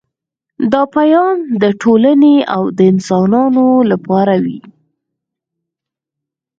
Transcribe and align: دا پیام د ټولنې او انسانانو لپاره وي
دا 0.71 0.81
پیام 0.95 1.35
د 1.61 1.63
ټولنې 1.81 2.35
او 2.55 2.63
انسانانو 2.89 3.65
لپاره 3.91 4.35
وي 4.43 4.59